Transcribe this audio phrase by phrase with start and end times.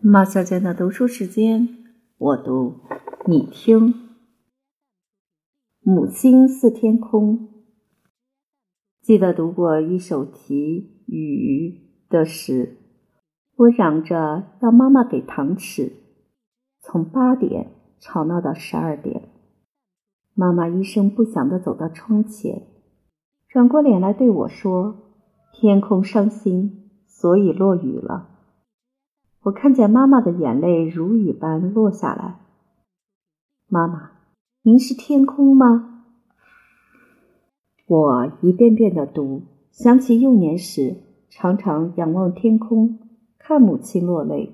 [0.00, 1.68] 马小姐的读书时间，
[2.18, 2.82] 我读，
[3.26, 3.92] 你听。
[5.80, 7.48] 母亲似天空。
[9.02, 12.76] 记得读过一首题雨的诗，
[13.56, 15.92] 我嚷着要妈妈给糖吃，
[16.80, 19.30] 从八点吵闹到十二点。
[20.32, 22.68] 妈妈一声不响的走到窗前，
[23.48, 24.94] 转过脸来对我说
[25.52, 28.36] ：“天空伤心，所以落雨了。”
[29.48, 32.40] 我看见妈妈的眼泪如雨般落下来。
[33.66, 34.10] 妈妈，
[34.62, 36.04] 您是天空吗？
[37.86, 40.96] 我一遍遍的读，想起幼年时
[41.30, 42.98] 常常仰望天空，
[43.38, 44.52] 看母亲落泪，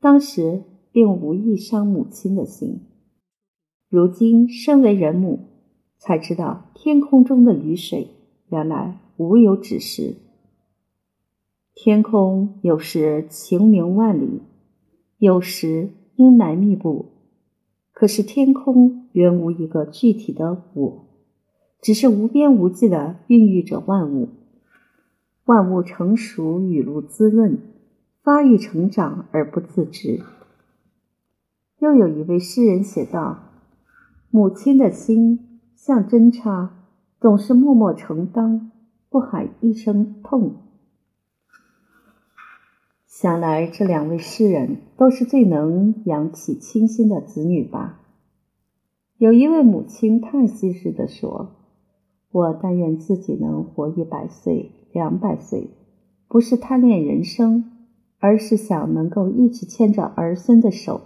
[0.00, 2.80] 当时并无意伤母亲的心。
[3.90, 5.40] 如今身为人母，
[5.98, 8.08] 才知道天空中的雨水
[8.48, 10.14] 原来无有止时。
[11.74, 14.42] 天空有时晴明万里，
[15.18, 17.06] 有时阴霾密布。
[17.92, 21.06] 可是天空原无一个具体的我，
[21.82, 24.28] 只是无边无际的孕育着万物。
[25.46, 27.58] 万物成熟，雨露滋润，
[28.22, 30.20] 发育成长而不自知。
[31.80, 33.50] 又有一位诗人写道
[34.30, 36.84] ：“母亲的心像针插，
[37.20, 38.70] 总是默默承担，
[39.10, 40.54] 不喊一声痛。”
[43.16, 48.00] 想来，这两位诗人都是最能养起清心的子女吧。
[49.18, 51.52] 有一位母亲叹息似的说
[52.32, 55.70] ：“我但愿自己能活一百岁、两百岁，
[56.26, 57.70] 不是贪恋人生，
[58.18, 61.02] 而是想能够一直牵着儿孙的手，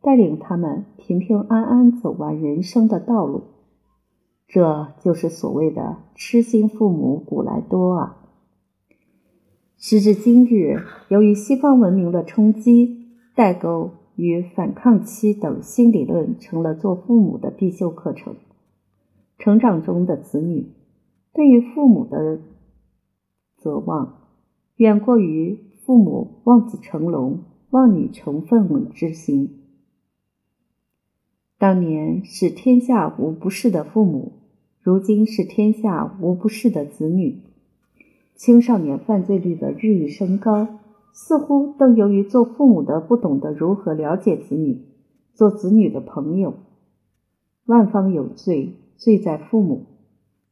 [0.00, 3.42] 带领他们平平安安走完人生的道路。
[4.48, 8.16] 这就是所谓的痴心父母古来多啊。”
[9.84, 18.36] 时至今日，由于西方文明的冲击，代沟与反抗期等新理论成了做父母的必修课程。
[19.38, 20.68] 成长中的子女
[21.32, 22.38] 对于父母的
[23.56, 24.28] 责望，
[24.76, 27.40] 远过于父母望子成龙、
[27.70, 29.64] 望女成凤之心。
[31.58, 34.34] 当年是天下无不是的父母，
[34.80, 37.40] 如今是天下无不是的子女。
[38.44, 40.66] 青少年犯罪率的日益升高，
[41.12, 44.80] 似乎都由于做父母的不懂得如何了解子女，
[45.32, 46.54] 做子女的朋友。
[47.66, 49.86] 万方有罪，罪在父母。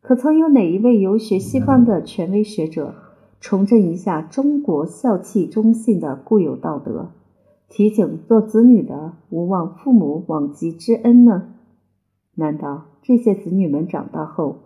[0.00, 2.94] 可曾有哪一位游学西方的权威学者，
[3.40, 7.10] 重振一下中国孝悌忠信的固有道德，
[7.68, 11.54] 提醒做子女的勿忘父母往昔之恩呢？
[12.36, 14.58] 难道这些子女们长大后，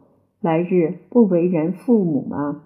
[0.43, 2.65] 来日不为人父母吗？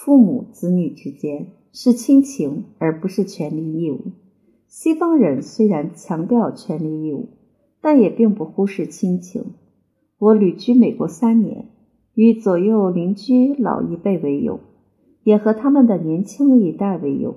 [0.00, 4.12] 父母子女之间是亲情，而不是权利义务。
[4.68, 7.30] 西方人虽然强调权利义务，
[7.80, 9.54] 但也并不忽视亲情。
[10.18, 11.66] 我旅居美国三年，
[12.14, 14.60] 与左右邻居老一辈为友，
[15.24, 17.34] 也和他们的年轻一代为友。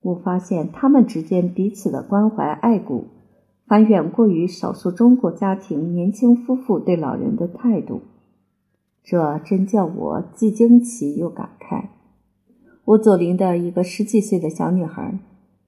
[0.00, 3.04] 我发现他们之间彼此的关怀爱顾，
[3.66, 8.00] 还远过于少数中国家庭年轻夫妇对老人的态度。
[9.10, 11.86] 这真叫我既惊奇又感慨。
[12.84, 15.18] 我左邻的一个十几岁的小女孩，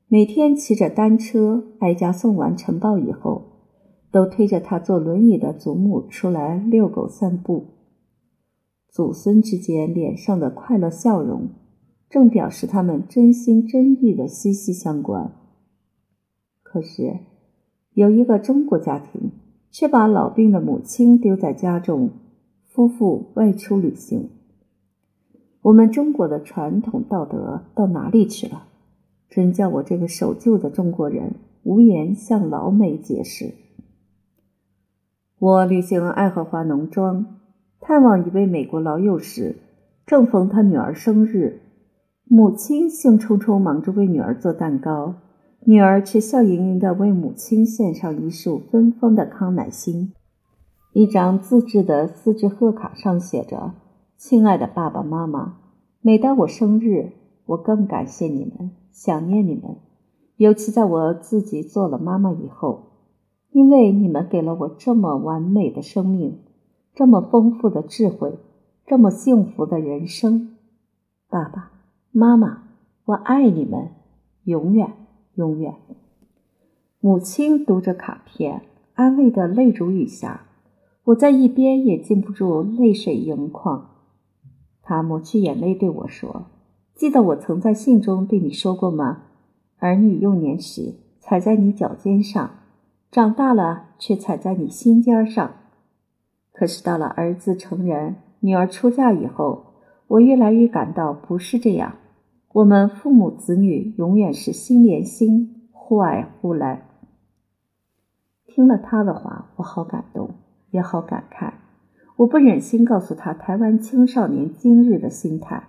[0.08, 3.44] 每天骑着单车挨家送完晨报以后，
[4.10, 7.68] 都推着她坐轮椅的祖母出来遛狗散步。
[8.90, 11.48] 祖孙之间脸上的快乐笑容，
[12.10, 15.32] 正表示他们真心真意的息息相关。
[16.62, 17.20] 可是，
[17.94, 19.30] 有一个中国家庭
[19.70, 22.10] 却把老病的母亲丢在家中。
[22.72, 24.30] 夫妇外出旅行，
[25.62, 28.68] 我们中国的传统道德到哪里去了？
[29.28, 33.54] 真叫我这个守旧的中国人无言向老美解释。
[35.40, 37.40] 我旅行爱荷华农庄，
[37.80, 39.56] 探望一位美国老友时，
[40.06, 41.60] 正逢他女儿生日，
[42.24, 45.16] 母亲兴冲冲忙着为女儿做蛋糕，
[45.64, 50.12] 女儿却笑盈盈地为母亲献上一束芬芳的康乃馨。
[50.92, 53.74] 一张自制的丝质贺卡上写着
[54.18, 55.58] ：“亲爱的爸爸妈妈，
[56.00, 57.12] 每当我生日，
[57.46, 59.76] 我更感谢你们，想念你们。
[60.36, 62.88] 尤其在我自己做了妈妈以后，
[63.52, 66.40] 因为你们给了我这么完美的生命，
[66.92, 68.36] 这么丰富的智慧，
[68.84, 70.56] 这么幸福的人生。
[71.28, 71.70] 爸爸
[72.10, 72.64] 妈妈，
[73.04, 73.90] 我爱你们，
[74.42, 74.92] 永远，
[75.36, 75.76] 永远。”
[76.98, 78.62] 母亲读着卡片，
[78.94, 80.48] 安慰的泪如雨下。
[81.04, 83.90] 我在一边也禁不住泪水盈眶。
[84.82, 86.46] 他抹去眼泪对我说
[86.94, 89.22] ：“记得我曾在信中对你说过吗？
[89.78, 92.50] 儿女幼年时踩在你脚尖上，
[93.10, 95.52] 长大了却踩在你心尖上。
[96.52, 99.74] 可是到了儿子成人，女儿出嫁以后，
[100.06, 101.94] 我越来越感到不是这样。
[102.52, 106.88] 我们父母子女永远是心连心，互爱互赖。
[108.46, 110.30] 听了他的话，我好感动，
[110.70, 111.52] 也好感慨。
[112.16, 115.68] 我不忍心告诉他台湾青少年今日的心态，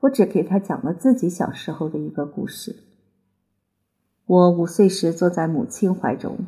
[0.00, 2.76] 我只给他讲了自己小时候的一个故事。
[4.26, 6.38] 我五岁时坐在母亲怀中，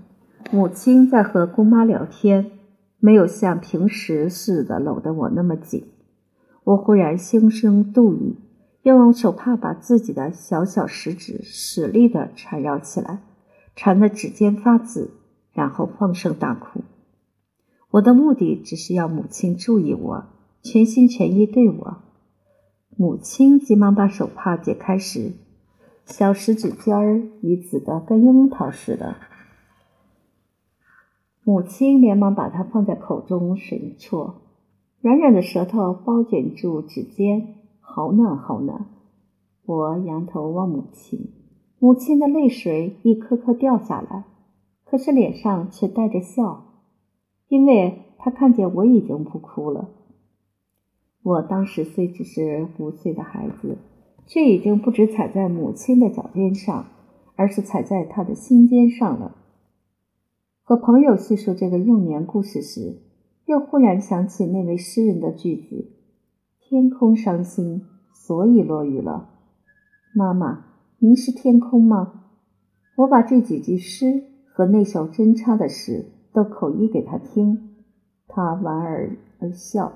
[0.51, 2.53] 母亲在和姑妈聊天，
[3.01, 5.87] 没有像平时似的搂得我那么紧。
[6.65, 8.39] 我忽然心生妒意。
[8.83, 13.21] 要用手帕把自己的小小食指使力地缠绕起来，
[13.77, 15.13] 缠得指尖发紫，
[15.53, 16.81] 然后放声大哭。
[17.93, 20.25] 我的目的只是要母亲注意我，
[20.63, 21.99] 全心全意对我。
[22.97, 25.33] 母亲急忙把手帕解开时，
[26.07, 29.17] 小食指尖儿已紫得跟樱桃似的。
[31.45, 34.37] 母亲连忙把它放在口中吮啜，
[35.03, 37.57] 软软的舌头包卷住指尖。
[37.81, 38.87] 好暖，好暖！
[39.67, 41.31] 我仰头望母亲，
[41.79, 44.25] 母亲的泪水一颗颗掉下来，
[44.87, 46.72] 可是脸上却带着笑，
[47.53, 49.91] 因为他看见我已经不哭了。
[51.23, 53.77] 我当时虽只是五岁的孩子，
[54.27, 56.87] 却已经不止踩在母亲的脚尖上，
[57.37, 59.37] 而是踩在她的心尖上了。
[60.63, 63.03] 和朋友叙述这个幼年故事时，
[63.45, 65.93] 又忽然想起那位诗人的句子。
[66.59, 67.83] 天空伤心，
[68.15, 69.29] 所以落雨了。
[70.15, 70.65] 妈妈，
[71.01, 72.31] 您是天空吗？
[72.97, 77.75] 我把这几句诗和那首针插的诗都口译给他听，
[78.29, 79.93] 他莞尔而笑。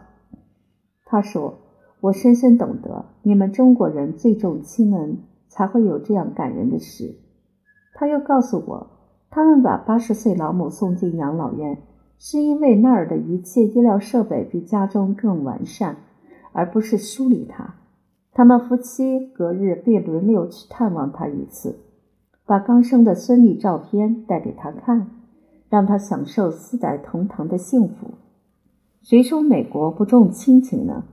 [1.05, 1.55] 他说
[2.01, 5.19] ：“我深深懂得，你们中国人最重亲恩，
[5.49, 7.17] 才会有这样感人的事。”
[7.95, 8.87] 他又告诉我，
[9.31, 11.83] 他们把八十岁老母送进养老院，
[12.19, 15.97] 是因为那儿的一切医疗设备比家中更完善。
[16.59, 17.75] 而不是疏离他。
[18.33, 21.81] 他们夫妻隔日便轮流去探望他一次，
[22.47, 25.11] 把刚生的孙女照片带给他看，
[25.69, 28.15] 让他享受四代同堂的幸福。
[29.03, 31.05] 谁说美国不重亲情呢？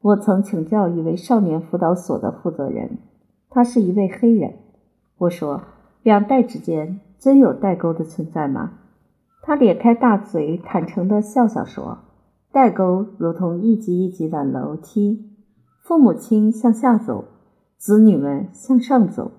[0.00, 2.98] 我曾请教一位少年辅导所的负责人，
[3.50, 4.54] 他是一位黑人。
[5.18, 5.62] 我说
[6.04, 8.74] ：“两代之间真有代沟的存在吗？”
[9.42, 11.98] 他咧开大嘴，坦诚地笑笑说。
[12.52, 15.30] 代沟如同一级一级的楼梯，
[15.82, 17.24] 父母亲向下走，
[17.76, 19.32] 子女们向上走，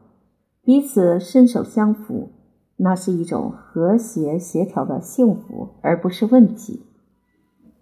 [0.62, 2.30] 彼此伸手相扶，
[2.78, 6.84] 那是一种和谐协调的幸福，而不是问题。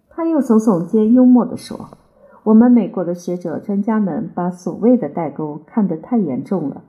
[0.08, 1.78] 他又耸耸肩，幽默地说
[2.44, 6.84] ：“我们美国的学者专家们把所谓的代沟看得太严重了，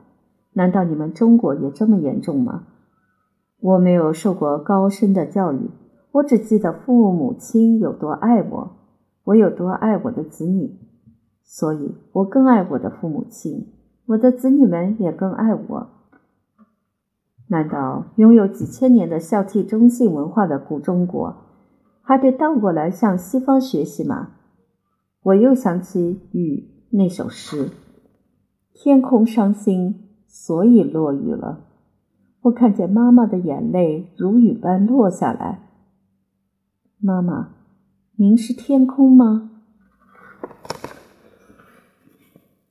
[0.53, 2.63] 难道你们中国也这么严重吗？”
[3.59, 5.69] 我没有受过高深的教育。
[6.13, 8.77] 我只记得父母亲有多爱我，
[9.25, 10.79] 我有多爱我的子女，
[11.43, 13.73] 所以我更爱我的父母亲，
[14.05, 15.87] 我的子女们也更爱我。
[17.47, 21.35] 难道拥有几千年的孝悌忠信文化的古中国，
[22.01, 24.31] 还得倒过来向西方学习吗？
[25.23, 27.69] 我又想起雨那首诗
[28.73, 31.65] ：“天空伤心，所以落雨了。”
[32.43, 35.69] 我看见妈妈的眼泪如雨般落下来。
[36.99, 37.49] 妈妈，
[38.15, 39.46] 您是天空吗？